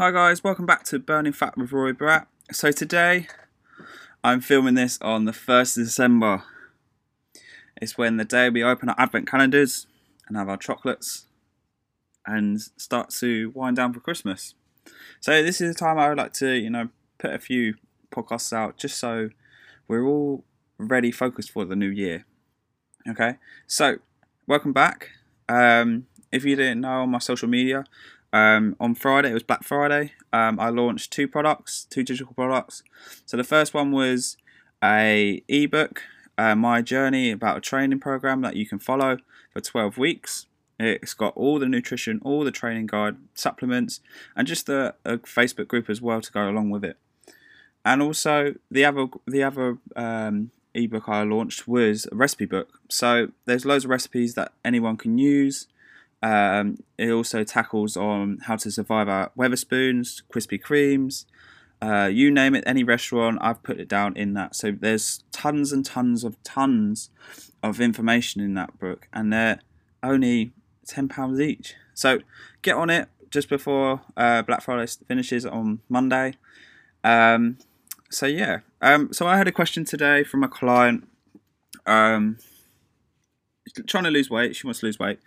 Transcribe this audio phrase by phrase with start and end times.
[0.00, 2.24] Hi guys, welcome back to Burning Fat with Rory Bratt.
[2.50, 3.26] So today
[4.24, 6.42] I'm filming this on the 1st of December.
[7.76, 9.86] It's when the day we open our advent calendars
[10.26, 11.26] and have our chocolates
[12.24, 14.54] and start to wind down for Christmas.
[15.20, 16.88] So this is the time I would like to, you know,
[17.18, 17.74] put a few
[18.10, 19.28] podcasts out just so
[19.86, 20.44] we're all
[20.78, 22.24] ready focused for the new year.
[23.06, 23.34] Okay?
[23.66, 23.98] So,
[24.46, 25.10] welcome back.
[25.46, 27.84] Um, if you didn't know on my social media,
[28.32, 30.12] um, on Friday, it was Black Friday.
[30.32, 32.82] Um, I launched two products, two digital products.
[33.26, 34.36] So the first one was
[34.82, 36.02] a ebook,
[36.38, 39.18] uh, my journey about a training program that you can follow
[39.52, 40.46] for 12 weeks.
[40.78, 44.00] It's got all the nutrition, all the training guide, supplements,
[44.34, 46.96] and just a, Facebook group as well to go along with it.
[47.84, 52.80] And also the other the other um, ebook I launched was a recipe book.
[52.88, 55.66] So there's loads of recipes that anyone can use.
[56.22, 61.24] Um, it also tackles on how to survive our Wetherspoons, Krispy Kremes,
[61.82, 64.54] uh, you name it, any restaurant, I've put it down in that.
[64.54, 67.10] So there's tons and tons of tons
[67.62, 69.60] of information in that book, and they're
[70.02, 70.52] only
[70.86, 71.74] ten pounds each.
[71.94, 72.20] So
[72.62, 76.34] get on it just before uh, Black Friday finishes on Monday.
[77.02, 77.56] Um,
[78.10, 81.08] so yeah, um, so I had a question today from a client.
[81.86, 82.38] Um,
[83.86, 84.56] trying to lose weight.
[84.56, 85.18] She wants to lose weight,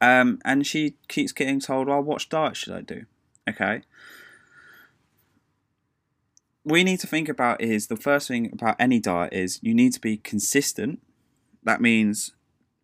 [0.00, 3.06] um, and she keeps getting told, "Well, what diet should I do?"
[3.48, 3.82] Okay.
[6.66, 9.92] We need to think about is the first thing about any diet is you need
[9.92, 11.02] to be consistent.
[11.62, 12.32] That means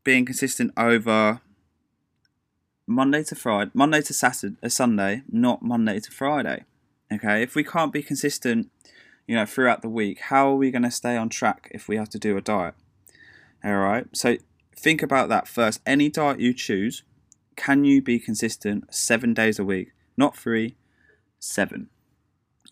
[0.04, 1.40] being consistent over
[2.86, 6.64] Monday to Friday, Monday to Saturday, uh, Sunday, not Monday to Friday.
[7.12, 8.70] Okay, if we can't be consistent,
[9.26, 11.96] you know, throughout the week, how are we going to stay on track if we
[11.96, 12.74] have to do a diet?
[13.64, 14.36] All right, so
[14.80, 15.80] think about that first.
[15.86, 17.02] Any diet you choose,
[17.56, 19.92] can you be consistent seven days a week?
[20.16, 20.76] Not three,
[21.38, 21.88] seven.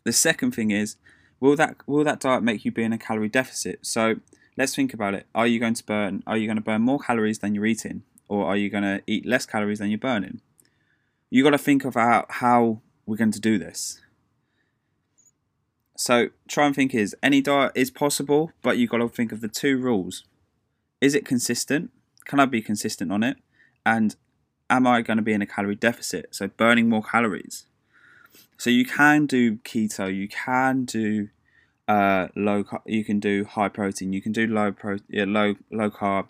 [0.05, 0.97] The second thing is,
[1.41, 3.85] will that will that diet make you be in a calorie deficit?
[3.85, 4.17] So
[4.57, 5.27] let's think about it.
[5.35, 6.23] Are you going to burn?
[6.27, 9.03] Are you going to burn more calories than you're eating, or are you going to
[9.07, 10.41] eat less calories than you're burning?
[11.31, 14.01] You got to think about how we're going to do this.
[15.97, 19.41] So try and think is any diet is possible, but you've got to think of
[19.41, 20.25] the two rules.
[21.01, 21.91] Is it consistent?
[22.29, 23.39] Can I be consistent on it?
[23.85, 24.15] And
[24.71, 26.35] am I going to be in a calorie deficit?
[26.35, 27.67] So burning more calories.
[28.59, 31.31] So you can do keto, you can do
[31.89, 35.91] uh, low, you can do high protein, you can do low pro, yeah, low low
[35.91, 36.27] carb,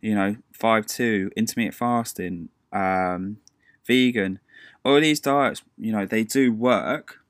[0.00, 3.38] you know, five two, intermittent fasting, um,
[3.86, 4.40] vegan.
[4.84, 7.20] All these diets, you know, they do work,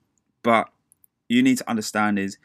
[0.43, 0.71] but
[1.29, 2.39] you need to understand is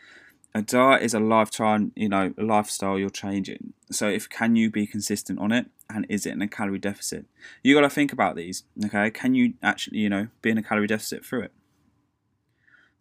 [0.57, 3.73] a diet is a lifetime, you know, lifestyle you're changing.
[3.91, 7.25] So if can you be consistent on it and is it in a calorie deficit?
[7.61, 9.11] You got to think about these, okay?
[9.11, 11.51] Can you actually, you know, be in a calorie deficit through it?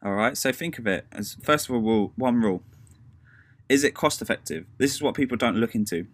[0.05, 0.37] All right.
[0.37, 2.63] So think of it as first of all, rule, one rule.
[3.71, 4.67] Is it cost effective?
[4.77, 6.07] This is what people don't look into.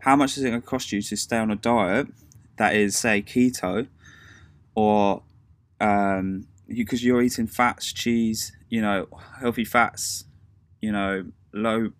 [0.00, 2.08] How much is it going to cost you to stay on a diet
[2.56, 3.88] that is, say, keto,
[4.74, 5.22] or
[5.80, 9.06] um, because you, you're eating fats, cheese, you know,
[9.38, 10.24] healthy fats,
[10.82, 11.92] you know, low,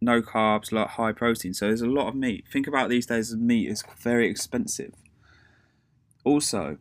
[0.00, 1.52] no carbs, like high protein.
[1.52, 2.44] So there's a lot of meat.
[2.52, 4.92] Think about these days, meat is very expensive.
[6.22, 6.78] Also,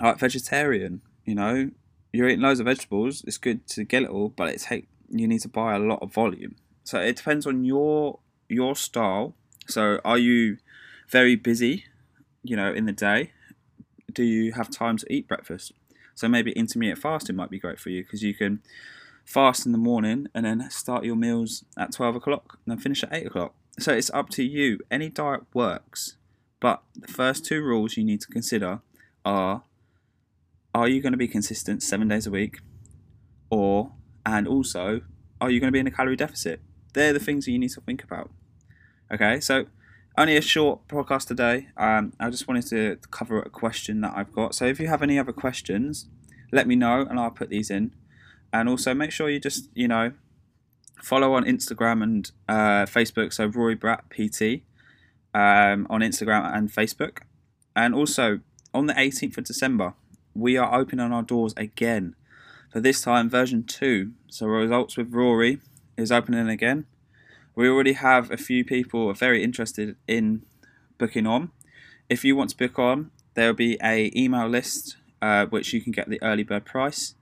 [0.00, 1.70] like vegetarian, you know,
[2.12, 3.24] you're eating loads of vegetables.
[3.26, 6.00] It's good to get it all, but it take you need to buy a lot
[6.02, 6.54] of volume.
[6.84, 9.34] So it depends on your your style.
[9.66, 10.58] So are you
[11.08, 11.84] very busy,
[12.42, 13.32] you know, in the day?
[14.12, 15.72] Do you have time to eat breakfast?
[16.14, 18.60] So maybe intermittent fasting might be great for you because you can
[19.24, 23.02] fast in the morning and then start your meals at 12 o'clock and then finish
[23.02, 23.54] at 8 o'clock.
[23.78, 24.80] So it's up to you.
[24.90, 26.16] Any diet works,
[26.60, 28.80] but the first two rules you need to consider
[29.24, 29.62] are
[30.74, 32.60] are you going to be consistent seven days a week?
[33.50, 33.92] Or,
[34.24, 35.00] and also,
[35.40, 36.60] are you going to be in a calorie deficit?
[36.94, 38.30] They're the things that you need to think about.
[39.12, 39.66] Okay, so
[40.16, 41.68] only a short podcast today.
[41.76, 44.54] Um, I just wanted to cover a question that I've got.
[44.54, 46.08] So if you have any other questions,
[46.52, 47.92] let me know and I'll put these in.
[48.52, 50.12] And also make sure you just, you know,
[51.02, 53.32] follow on Instagram and uh, Facebook.
[53.32, 54.62] So Rory Bratt PT
[55.34, 57.18] um, on Instagram and Facebook.
[57.76, 58.40] And also
[58.74, 59.94] on the 18th of December,
[60.34, 62.14] we are opening our doors again.
[62.72, 64.12] So this time, version 2.
[64.28, 65.58] So results with Rory
[65.96, 66.86] is opening again.
[67.54, 70.42] We already have a few people very interested in
[70.98, 71.50] booking on.
[72.08, 75.80] If you want to book on, there will be a email list uh, which you
[75.80, 77.14] can get the early bird price.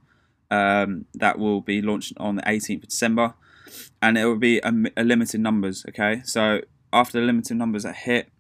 [0.50, 3.35] Um, that will be launched on the 18th of December,
[4.00, 5.85] and it will be a, a limited numbers.
[5.89, 6.61] Okay, so
[6.93, 8.31] after the limited numbers are hit,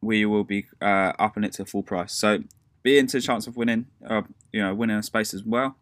[0.00, 2.12] we will be uh, upping it to full price.
[2.12, 2.40] So
[2.82, 4.22] be into the chance of winning, uh,
[4.52, 5.76] you know, winning a space as well.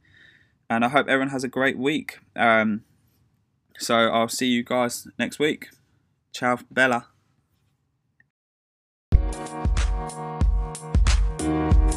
[0.68, 2.18] And I hope everyone has a great week.
[2.36, 2.82] Um,
[3.78, 5.68] so I'll see you guys next week.
[6.32, 7.06] Ciao, Bella.